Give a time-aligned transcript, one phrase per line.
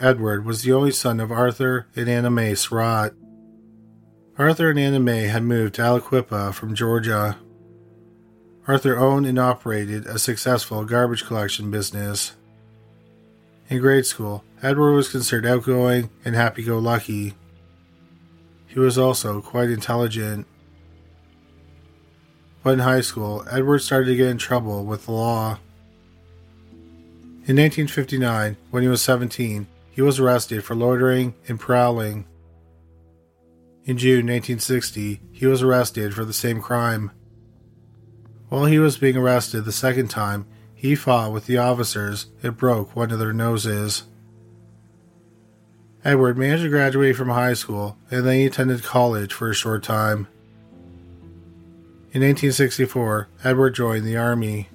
[0.00, 3.12] Edward was the only son of Arthur and Anna Mae Surratt.
[4.38, 7.36] Arthur and Anna Mae had moved to Aliquippa from Georgia.
[8.66, 12.32] Arthur owned and operated a successful garbage collection business.
[13.68, 17.34] In grade school, Edward was considered outgoing and happy go lucky.
[18.66, 20.46] He was also quite intelligent.
[22.62, 25.58] But in high school, Edward started to get in trouble with the law.
[27.44, 29.66] In 1959, when he was 17,
[30.00, 32.24] he was arrested for loitering and prowling.
[33.84, 37.10] In June 1960, he was arrested for the same crime.
[38.48, 42.96] While he was being arrested the second time, he fought with the officers and broke
[42.96, 44.04] one of their noses.
[46.02, 49.82] Edward managed to graduate from high school and then he attended college for a short
[49.82, 50.28] time.
[52.12, 54.70] In 1964, Edward joined the Army,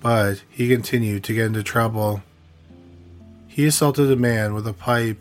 [0.00, 2.22] but he continued to get into trouble.
[3.58, 5.20] He assaulted a man with a pipe.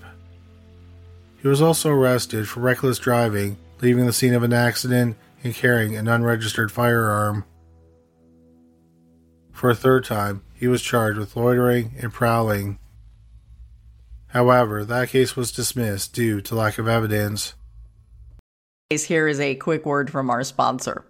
[1.41, 5.97] He was also arrested for reckless driving, leaving the scene of an accident, and carrying
[5.97, 7.45] an unregistered firearm.
[9.53, 12.77] For a third time, he was charged with loitering and prowling.
[14.27, 17.55] However, that case was dismissed due to lack of evidence.
[18.91, 21.05] Here is a quick word from our sponsor.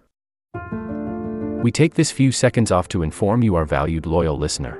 [1.62, 4.80] We take this few seconds off to inform you, our valued loyal listener,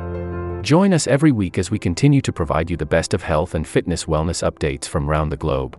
[0.61, 3.67] Join us every week as we continue to provide you the best of health and
[3.67, 5.75] fitness wellness updates from around the globe.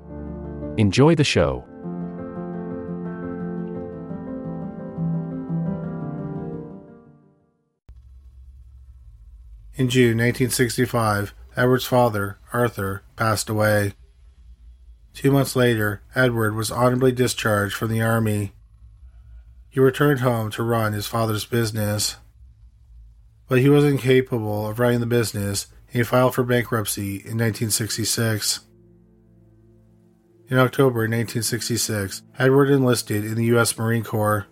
[0.76, 1.64] Enjoy the show.
[9.74, 13.94] In June 1965, Edward's father, Arthur, passed away.
[15.14, 18.52] Two months later, Edward was honorably discharged from the Army.
[19.70, 22.16] He returned home to run his father's business.
[23.52, 28.60] But he was incapable of running the business and he filed for bankruptcy in 1966.
[30.48, 33.76] In October 1966, Edward enlisted in the U.S.
[33.76, 34.46] Marine Corps.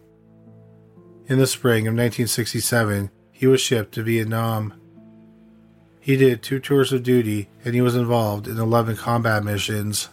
[1.29, 4.75] In the spring of 1967, he was shipped to Vietnam.
[5.99, 10.11] He did two tours of duty and he was involved in 11 combat missions.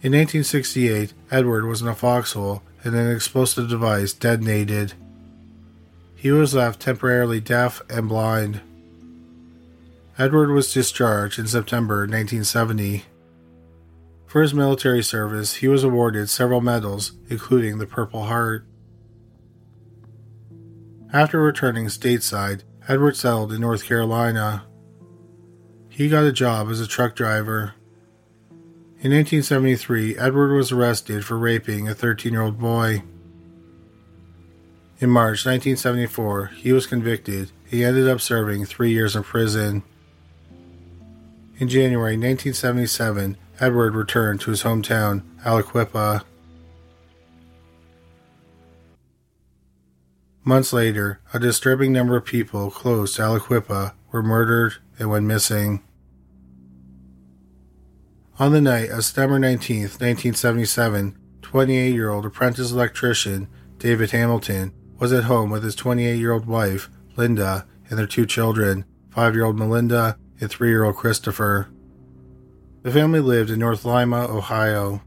[0.00, 4.94] In 1968, Edward was in a foxhole and an explosive device detonated.
[6.24, 8.62] He was left temporarily deaf and blind.
[10.16, 13.04] Edward was discharged in September 1970.
[14.24, 18.66] For his military service, he was awarded several medals, including the Purple Heart.
[21.12, 24.64] After returning stateside, Edward settled in North Carolina.
[25.90, 27.74] He got a job as a truck driver.
[28.48, 33.02] In 1973, Edward was arrested for raping a 13 year old boy.
[35.04, 37.52] In March 1974, he was convicted.
[37.66, 39.82] He ended up serving three years in prison.
[41.58, 46.24] In January 1977, Edward returned to his hometown Aliquippa.
[50.42, 55.82] Months later, a disturbing number of people close to Aliquippa were murdered and went missing.
[58.38, 65.12] On the night of September 19, 1977, 28 year old apprentice electrician David Hamilton was
[65.12, 69.44] at home with his 28 year old wife, Linda, and their two children, 5 year
[69.44, 71.68] old Melinda and 3 year old Christopher.
[72.82, 75.02] The family lived in North Lima, Ohio.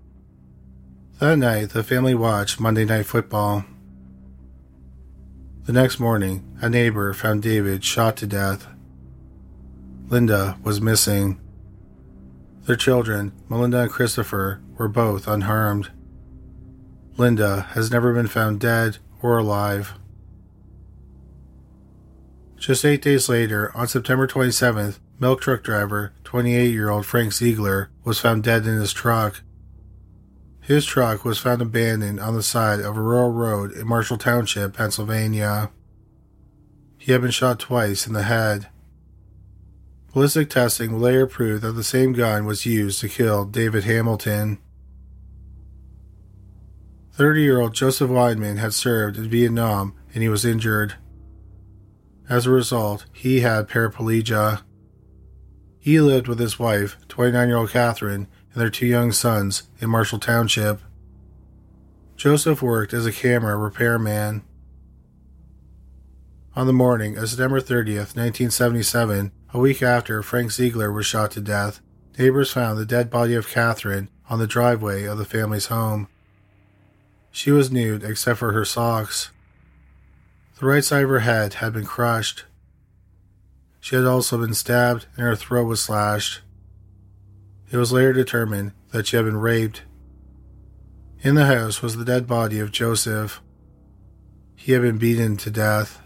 [1.20, 3.66] That night, the family watched Monday Night Football.
[5.66, 8.68] The next morning, a neighbor found David shot to death.
[10.08, 11.42] Linda was missing.
[12.66, 15.92] Their children, Melinda and Christopher, were both unharmed.
[17.18, 19.00] Linda has never been found dead
[19.36, 19.96] alive.
[22.56, 27.90] Just eight days later, on September 27th, milk truck driver, 28 year old Frank Ziegler,
[28.04, 29.42] was found dead in his truck.
[30.62, 34.74] His truck was found abandoned on the side of a rural road in Marshall Township,
[34.74, 35.72] Pennsylvania.
[36.98, 38.68] He had been shot twice in the head.
[40.14, 44.58] Ballistic testing later proved that the same gun was used to kill David Hamilton.
[47.18, 50.94] 30 year old Joseph Weidman had served in Vietnam and he was injured.
[52.30, 54.62] As a result, he had paraplegia.
[55.80, 59.90] He lived with his wife, 29 year old Catherine, and their two young sons in
[59.90, 60.80] Marshall Township.
[62.18, 64.44] Joseph worked as a camera repairman.
[66.56, 71.42] On the morning of September 30th, 1977, a week after Frank Ziegler was shot to
[71.42, 71.82] death,
[72.20, 76.10] neighbors found the dead body of Catherine on the driveway of the family's home.
[77.38, 79.30] She was nude except for her socks.
[80.60, 82.46] The right side of her head had been crushed.
[83.80, 86.42] She had also been stabbed and her throat was slashed.
[87.72, 89.84] It was later determined that she had been raped.
[91.22, 93.40] In the house was the dead body of Joseph.
[94.56, 96.02] He had been beaten to death.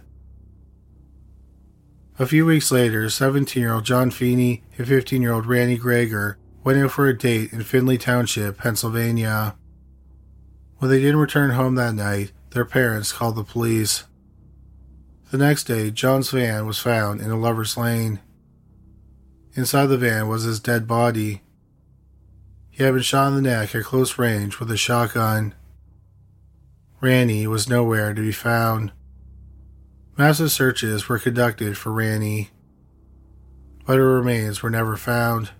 [2.19, 6.35] A few weeks later, 17 year old John Feeney and 15 year old Randy Greger
[6.65, 9.55] went out for a date in Findlay Township, Pennsylvania.
[10.81, 14.05] When they didn't return home that night, their parents called the police.
[15.29, 18.19] The next day, John's van was found in a lover's lane.
[19.53, 21.43] Inside the van was his dead body.
[22.71, 25.53] He had been shot in the neck at close range with a shotgun.
[26.99, 28.91] Randy was nowhere to be found.
[30.17, 32.49] Massive searches were conducted for Randy,
[33.85, 35.51] but her remains were never found.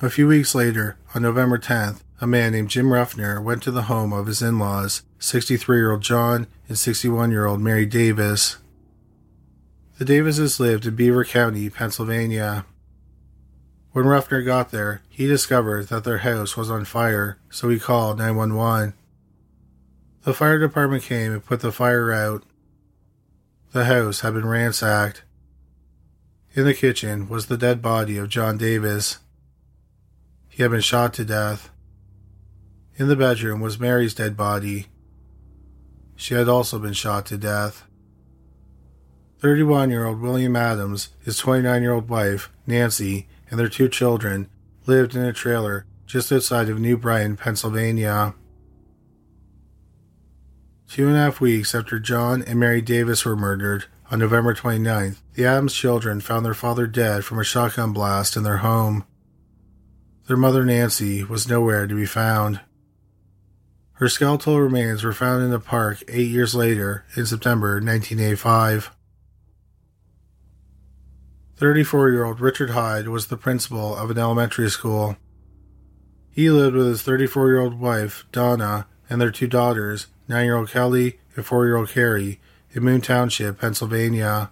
[0.00, 3.82] A few weeks later, on November 10th, a man named Jim Ruffner went to the
[3.82, 8.58] home of his in laws, 63 year old John and 61 year old Mary Davis.
[9.98, 12.64] The Davises lived in Beaver County, Pennsylvania.
[13.90, 18.18] When Ruffner got there, he discovered that their house was on fire, so he called
[18.18, 18.94] 911.
[20.22, 22.44] The fire department came and put the fire out.
[23.72, 25.24] The house had been ransacked.
[26.54, 29.18] In the kitchen was the dead body of John Davis.
[30.48, 31.71] He had been shot to death.
[33.02, 34.86] In the bedroom was Mary's dead body.
[36.14, 37.84] She had also been shot to death.
[39.40, 44.48] 31 year old William Adams, his 29 year old wife, Nancy, and their two children
[44.86, 48.36] lived in a trailer just outside of New Brighton, Pennsylvania.
[50.88, 55.16] Two and a half weeks after John and Mary Davis were murdered, on November 29th,
[55.34, 59.04] the Adams children found their father dead from a shotgun blast in their home.
[60.28, 62.60] Their mother, Nancy, was nowhere to be found.
[64.02, 68.90] Her skeletal remains were found in the park eight years later, in September 1985.
[71.54, 75.16] 34 year old Richard Hyde was the principal of an elementary school.
[76.32, 80.56] He lived with his 34 year old wife, Donna, and their two daughters, nine year
[80.56, 82.40] old Kelly and four year old Carrie,
[82.72, 84.50] in Moon Township, Pennsylvania.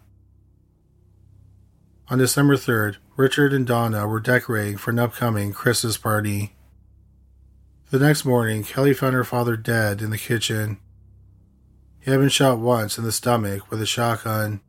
[2.09, 6.55] On December 3rd, Richard and Donna were decorating for an upcoming Christmas party.
[7.91, 10.79] The next morning, Kelly found her father dead in the kitchen.
[11.99, 14.61] He had been shot once in the stomach with a shotgun.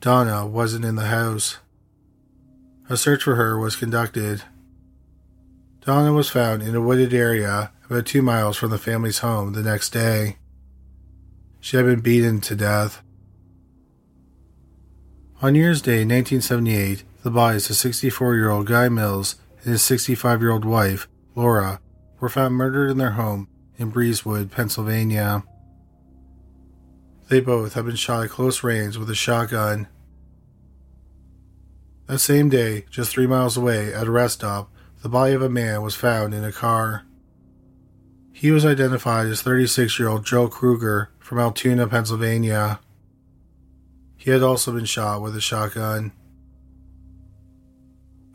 [0.00, 1.58] Donna wasn't in the house.
[2.88, 4.42] A search for her was conducted.
[5.84, 9.62] Donna was found in a wooded area about two miles from the family's home the
[9.62, 10.38] next day.
[11.60, 13.02] She had been beaten to death.
[15.42, 19.82] On New Year's Day 1978, the bodies of 64 year old Guy Mills and his
[19.82, 21.80] 65 year old wife, Laura,
[22.20, 25.44] were found murdered in their home in Breezewood, Pennsylvania.
[27.28, 29.86] They both had been shot at close range with a shotgun.
[32.06, 34.72] That same day, just three miles away at a rest stop,
[35.02, 37.04] the body of a man was found in a car.
[38.32, 42.80] He was identified as 36 year old Joe Kruger from Altoona, Pennsylvania.
[44.16, 46.12] He had also been shot with a shotgun.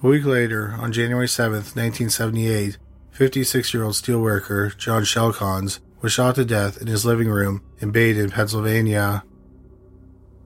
[0.03, 2.77] A week later, on January 7, 1978,
[3.13, 7.91] 56 year old steelworker John Shelkons was shot to death in his living room in
[7.91, 9.23] Baden, Pennsylvania.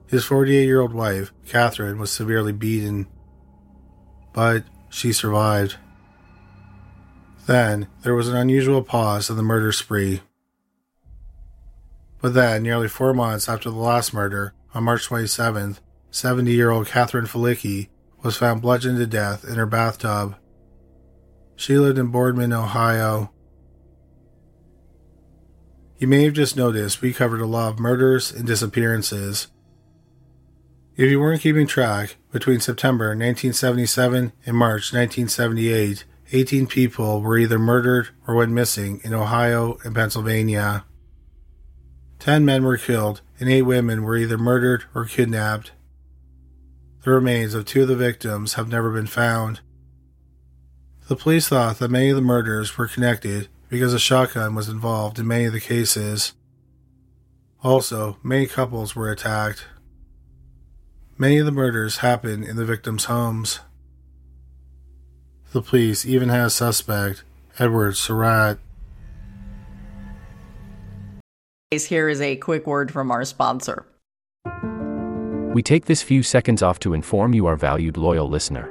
[0.06, 3.06] His 48 year old wife, Catherine, was severely beaten,
[4.34, 5.76] but she survived.
[7.46, 10.20] Then there was an unusual pause in the murder spree.
[12.20, 15.78] But then, nearly four months after the last murder, on March 27th,
[16.10, 17.88] 70 year old Catherine Felicki
[18.22, 20.36] was found bludgeoned to death in her bathtub.
[21.58, 23.32] She lived in Boardman, Ohio.
[25.98, 29.48] You may have just noticed we covered a lot of murders and disappearances.
[30.94, 37.58] If you weren't keeping track, between September 1977 and March 1978, 18 people were either
[37.58, 40.84] murdered or went missing in Ohio and Pennsylvania.
[42.20, 45.72] 10 men were killed and 8 women were either murdered or kidnapped.
[47.02, 49.58] The remains of two of the victims have never been found.
[51.08, 55.18] The police thought that many of the murders were connected because a shotgun was involved
[55.18, 56.34] in many of the cases.
[57.64, 59.64] Also, many couples were attacked.
[61.16, 63.60] Many of the murders happened in the victims' homes.
[65.52, 67.24] The police even had a suspect,
[67.58, 68.58] Edward Surratt.
[71.70, 73.86] Here is a quick word from our sponsor.
[75.54, 78.70] We take this few seconds off to inform you, our valued loyal listener,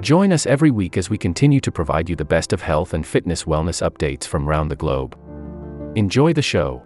[0.00, 3.06] Join us every week as we continue to provide you the best of health and
[3.06, 5.14] fitness wellness updates from around the globe.
[5.94, 6.82] Enjoy the show.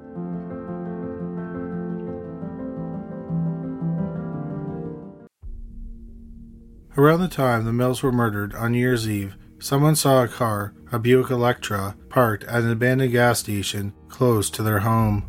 [6.97, 10.75] Around the time the Mills were murdered on New Year's Eve, someone saw a car,
[10.91, 15.25] a Buick Electra, parked at an abandoned gas station close to their home.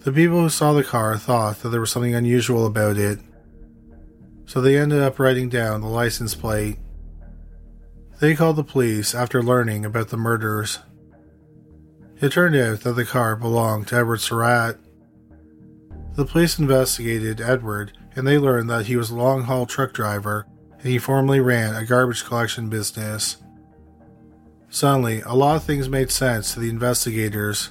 [0.00, 3.18] The people who saw the car thought that there was something unusual about it,
[4.46, 6.78] so they ended up writing down the license plate.
[8.20, 10.78] They called the police after learning about the murders.
[12.20, 14.78] It turned out that the car belonged to Edward Surratt.
[16.14, 20.46] The police investigated Edward and they learned that he was a long haul truck driver
[20.78, 23.38] and he formerly ran a garbage collection business.
[24.70, 27.70] Suddenly, a lot of things made sense to the investigators.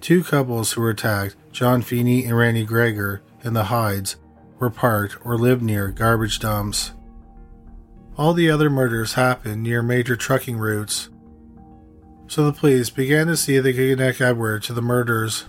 [0.00, 4.16] Two couples who were attacked, John Feeney and Randy Greger, in the Hydes,
[4.60, 6.92] were parked or lived near garbage dumps.
[8.16, 11.08] All the other murders happened near major trucking routes.
[12.28, 15.46] So the police began to see if they could connect Edward to the murders.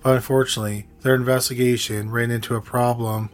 [0.00, 3.30] But unfortunately, their investigation ran into a problem.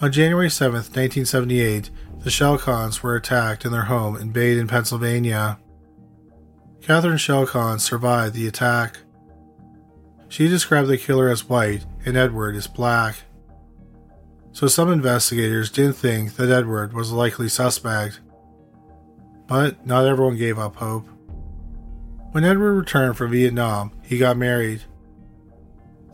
[0.00, 5.58] On January 7, 1978, the Shelkons were attacked in their home in Baden, Pennsylvania.
[6.80, 8.98] Catherine Shelkon survived the attack.
[10.32, 13.24] She described the killer as white and Edward as black.
[14.52, 18.20] So some investigators didn't think that Edward was a likely suspect.
[19.46, 21.06] But not everyone gave up hope.
[22.30, 24.84] When Edward returned from Vietnam, he got married.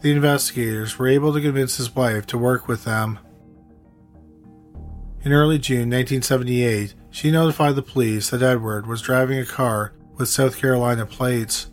[0.01, 3.21] The investigators were able to convince his wife to work with them.
[5.23, 10.29] In early June 1978, she notified the police that Edward was driving a car with
[10.29, 11.71] South Carolina plates.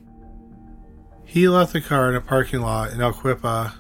[1.35, 3.73] He left the car in a parking lot in Aliquippa.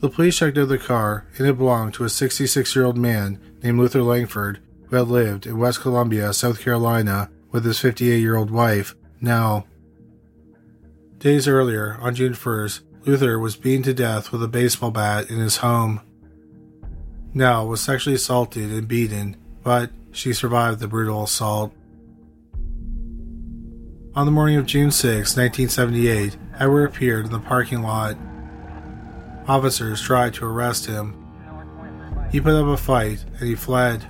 [0.00, 3.40] The police checked out the car, and it belonged to a 66 year old man
[3.62, 8.36] named Luther Langford who had lived in West Columbia, South Carolina, with his 58 year
[8.36, 9.66] old wife, Nell.
[11.16, 15.38] Days earlier, on June 1st, Luther was beaten to death with a baseball bat in
[15.38, 16.02] his home.
[17.32, 21.72] Nell was sexually assaulted and beaten but she survived the brutal assault.
[24.16, 28.16] On the morning of June 6, 1978, Edward appeared in the parking lot.
[29.46, 31.14] Officers tried to arrest him.
[32.32, 34.06] He put up a fight and he fled.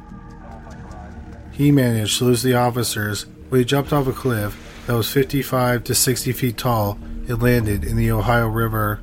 [1.50, 5.82] He managed to lose the officers when he jumped off a cliff that was 55
[5.82, 9.00] to 60 feet tall and landed in the Ohio River.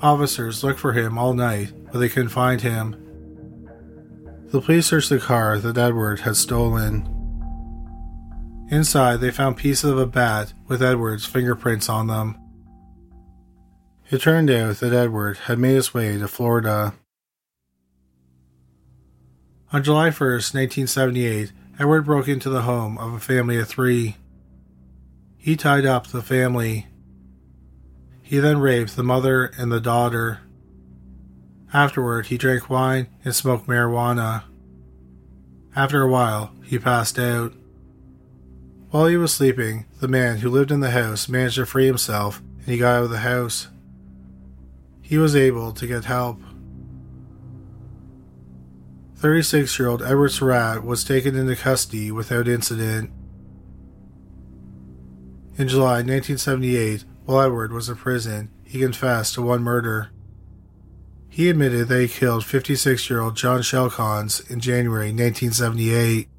[0.00, 2.94] Officers looked for him all night, but they couldn't find him.
[4.52, 7.19] The police searched the car that Edward had stolen.
[8.70, 12.38] Inside, they found pieces of a bat with Edward's fingerprints on them.
[14.10, 16.94] It turned out that Edward had made his way to Florida.
[19.72, 24.16] On July 1st, 1978, Edward broke into the home of a family of three.
[25.36, 26.86] He tied up the family.
[28.22, 30.40] He then raped the mother and the daughter.
[31.72, 34.44] Afterward, he drank wine and smoked marijuana.
[35.74, 37.52] After a while, he passed out.
[38.90, 42.42] While he was sleeping, the man who lived in the house managed to free himself
[42.58, 43.68] and he got out of the house.
[45.00, 46.40] He was able to get help.
[49.16, 53.10] 36 year old Edward Surratt was taken into custody without incident.
[55.56, 60.08] In July 1978, while Edward was in prison, he confessed to one murder.
[61.28, 66.29] He admitted that he killed 56 year old John Shelkons in January 1978.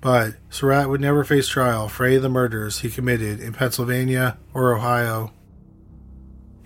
[0.00, 4.38] But Surratt would never face trial for any of the murders he committed in Pennsylvania
[4.52, 5.32] or Ohio.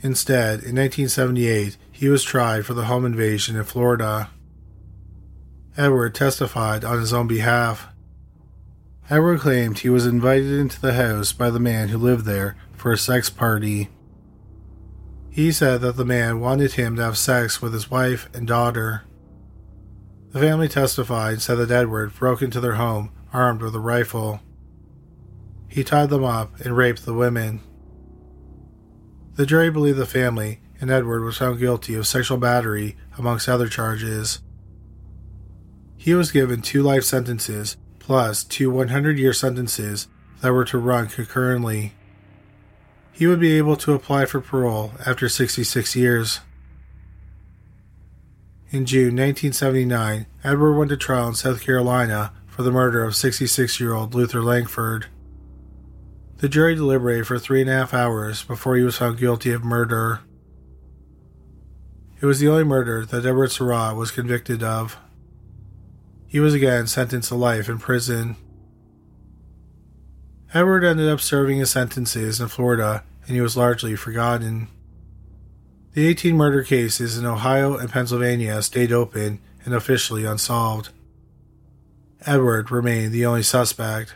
[0.02, 4.30] Instead, in 1978, he was tried for the home invasion in Florida.
[5.76, 7.88] Edward testified on his own behalf.
[9.08, 12.92] Edward claimed he was invited into the house by the man who lived there for
[12.92, 13.88] a sex party.
[15.30, 19.02] He said that the man wanted him to have sex with his wife and daughter.
[20.32, 24.40] The family testified and said that Edward broke into their home armed with a rifle.
[25.68, 27.60] He tied them up and raped the women.
[29.34, 33.68] The jury believed the family, and Edward was found guilty of sexual battery, amongst other
[33.68, 34.40] charges.
[35.96, 40.08] He was given two life sentences plus two 100 year sentences
[40.40, 41.92] that were to run concurrently.
[43.12, 46.40] He would be able to apply for parole after 66 years.
[48.70, 53.80] In June 1979, Edward went to trial in South Carolina for the murder of 66
[53.80, 55.06] year old Luther Langford.
[56.36, 59.64] The jury deliberated for three and a half hours before he was found guilty of
[59.64, 60.20] murder.
[62.20, 64.98] It was the only murder that Edward Surratt was convicted of.
[66.26, 68.36] He was again sentenced to life in prison.
[70.52, 74.68] Edward ended up serving his sentences in Florida and he was largely forgotten.
[75.94, 80.90] The 18 murder cases in Ohio and Pennsylvania stayed open and officially unsolved.
[82.26, 84.14] Edward remained the only suspect.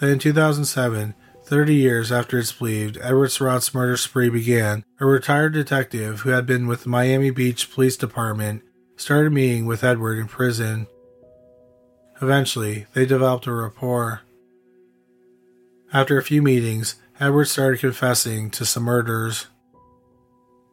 [0.00, 1.14] Then in 2007,
[1.44, 6.44] 30 years after it's believed Edward Surratt's murder spree began, a retired detective who had
[6.44, 8.62] been with the Miami Beach Police Department
[8.96, 10.88] started meeting with Edward in prison.
[12.20, 14.22] Eventually, they developed a rapport.
[15.92, 19.46] After a few meetings, Edward started confessing to some murders.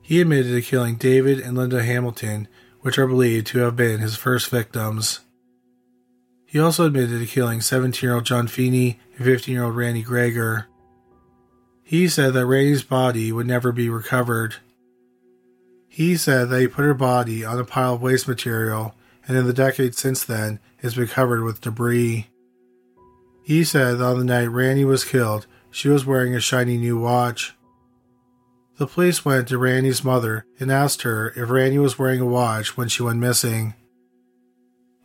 [0.02, 2.48] He admitted to killing David and Linda Hamilton
[2.84, 5.22] which are believed to have been his first victims.
[6.46, 10.04] He also admitted to killing 17 year old John Feeney and 15 year old Randy
[10.04, 10.66] Greger.
[11.82, 14.58] He said that Randy's body would never be recovered.
[15.88, 18.96] He said that he put her body on a pile of waste material,
[19.28, 22.28] and in the decades since then, has been covered with debris.
[23.44, 26.98] He said that on the night Randy was killed, she was wearing a shiny new
[27.00, 27.56] watch.
[28.78, 32.76] The police went to Randy's mother and asked her if Randy was wearing a watch
[32.76, 33.76] when she went missing.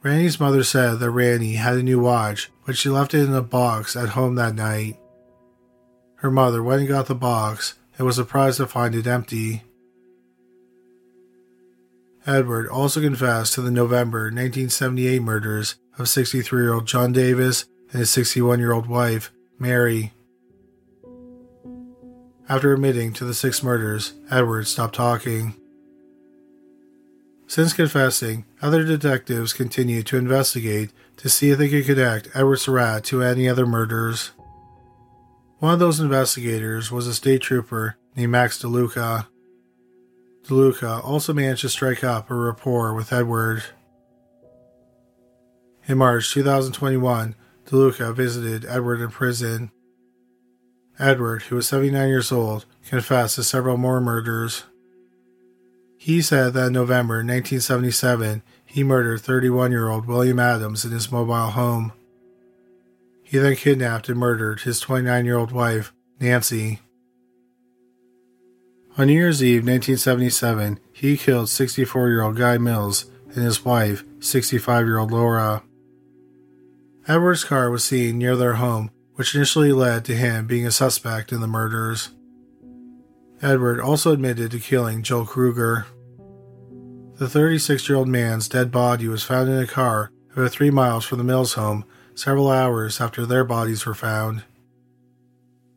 [0.03, 3.43] Randy's mother said that Randy had a new watch, but she left it in a
[3.43, 4.99] box at home that night.
[6.17, 9.65] Her mother went and got the box and was surprised to find it empty.
[12.27, 18.01] Edward also confessed to the November 1978 murders of 63 year old John Davis and
[18.01, 20.13] his 61 year old wife, Mary.
[22.49, 25.55] After admitting to the six murders, Edward stopped talking.
[27.47, 33.05] Since confessing, other detectives continued to investigate to see if they could connect Edward Surratt
[33.05, 34.31] to any other murders.
[35.59, 39.27] One of those investigators was a state trooper named Max DeLuca.
[40.47, 43.65] DeLuca also managed to strike up a rapport with Edward.
[45.87, 47.35] In March 2021,
[47.67, 49.71] DeLuca visited Edward in prison.
[50.99, 54.65] Edward, who was 79 years old, confessed to several more murders.
[55.97, 61.11] He said that in November 1977, he murdered 31 year old William Adams in his
[61.11, 61.93] mobile home.
[63.23, 66.81] He then kidnapped and murdered his 29 year old wife, Nancy.
[68.97, 74.03] On New Year's Eve 1977, he killed 64 year old Guy Mills and his wife,
[74.21, 75.63] 65 year old Laura.
[77.07, 81.33] Edward's car was seen near their home, which initially led to him being a suspect
[81.33, 82.11] in the murders.
[83.43, 85.87] Edward also admitted to killing Joel Kruger.
[87.17, 91.05] The 36 year old man's dead body was found in a car about three miles
[91.05, 94.45] from the Mills home several hours after their bodies were found.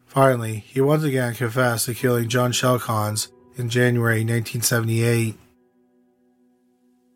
[0.06, 5.36] Finally, he once again confessed to killing John Shelkons in January 1978.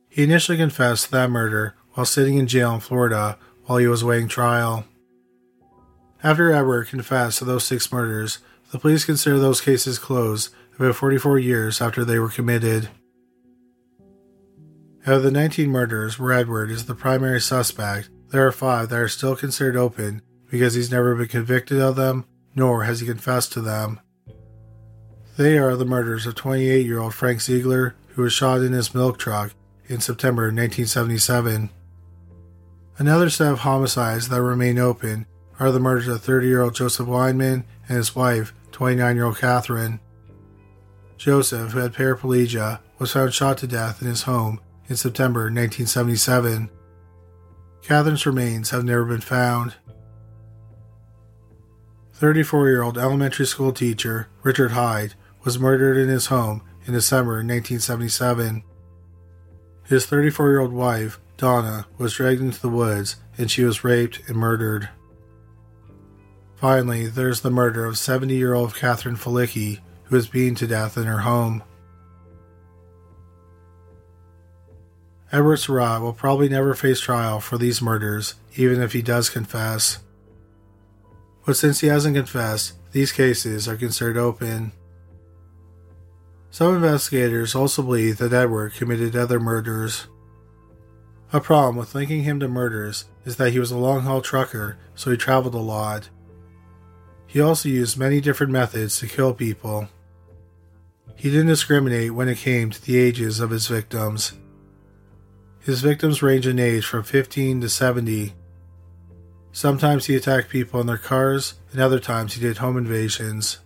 [0.10, 4.02] He initially confessed to that murder while sitting in jail in Florida while he was
[4.02, 4.86] awaiting trial.
[6.26, 8.40] After Edward confessed to those six murders,
[8.72, 12.90] the police consider those cases closed about 44 years after they were committed.
[15.06, 19.00] Out of the 19 murders where Edward is the primary suspect, there are five that
[19.00, 23.54] are still considered open because he's never been convicted of them nor has he confessed
[23.54, 24.00] to them.
[25.38, 28.96] They are the murders of 28 year old Frank Ziegler, who was shot in his
[28.96, 29.54] milk truck
[29.86, 31.70] in September 1977.
[32.98, 35.28] Another set of homicides that remain open
[35.60, 39.38] are the murders of 30 year old Joseph Weinman and his wife, 29 year old
[39.38, 40.00] Catherine.
[41.18, 46.70] Joseph, who had paraplegia, was found shot to death in his home in September 1977.
[47.82, 49.76] Catherine's remains have never been found.
[52.14, 57.34] 34 year old elementary school teacher Richard Hyde was murdered in his home in December
[57.34, 58.64] 1977.
[59.84, 64.22] His 34 year old wife, Donna, was dragged into the woods and she was raped
[64.28, 64.90] and murdered.
[66.56, 70.98] Finally, there's the murder of 70 year old Catherine Felicki, who was beaten to death
[70.98, 71.64] in her home.
[75.32, 80.00] Edward Surratt will probably never face trial for these murders, even if he does confess.
[81.46, 84.72] But since he hasn't confessed, these cases are considered open.
[86.52, 90.08] Some investigators also believe that Edward committed other murders.
[91.34, 94.78] A problem with linking him to murders is that he was a long haul trucker,
[94.96, 96.10] so he traveled a lot.
[97.36, 99.90] He also used many different methods to kill people.
[101.18, 104.32] He didn't discriminate when it came to the ages of his victims.
[105.60, 108.36] His victims range in age from 15 to 70,
[109.52, 113.60] Sometimes he attacked people in their cars, and other times he did home invasions.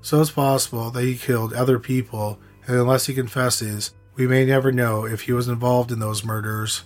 [0.00, 4.70] So it's possible that he killed other people, and unless he confesses, we may never
[4.70, 6.84] know if he was involved in those murders.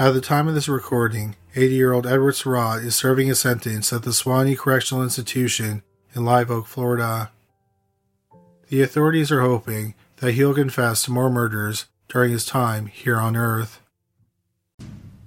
[0.00, 3.92] At the time of this recording, 80 year old Edward Surratt is serving a sentence
[3.92, 5.82] at the Suwannee Correctional Institution
[6.14, 7.30] in Live Oak, Florida.
[8.70, 13.36] The authorities are hoping that he'll confess to more murders during his time here on
[13.36, 13.82] Earth.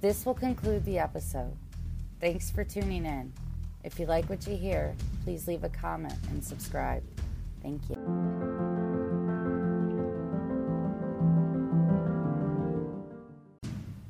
[0.00, 1.54] This will conclude the episode.
[2.20, 3.32] Thanks for tuning in.
[3.84, 7.04] If you like what you hear, please leave a comment and subscribe.
[7.62, 8.73] Thank you.